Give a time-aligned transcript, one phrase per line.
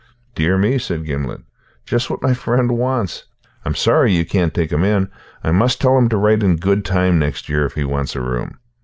[0.33, 1.43] "Dear me," said Gimblet,
[1.85, 3.25] "just what my friend wants.
[3.63, 5.11] I'm sorry you can't take him in.
[5.43, 8.21] I must tell him to write in good time next year if he wants a
[8.21, 8.57] room."